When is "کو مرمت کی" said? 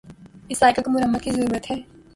0.83-1.31